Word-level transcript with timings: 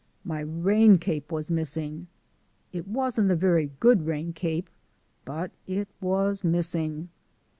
My 0.23 0.39
rain 0.39 0.97
cape 0.97 1.31
was 1.31 1.51
missing! 1.51 2.07
It 2.73 2.87
wasn't 2.87 3.29
a 3.29 3.35
very 3.35 3.69
good 3.79 4.07
rain 4.07 4.33
cape, 4.33 4.67
but 5.25 5.51
it 5.67 5.87
was 6.01 6.43
missing. 6.43 7.09